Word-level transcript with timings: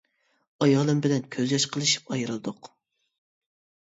ئايالىم 0.65 1.03
بىلەن 1.05 1.27
كۆز 1.35 1.53
ياش 1.55 1.67
قىلىشىپ 1.75 2.09
ئايرىلدۇق. 2.15 2.71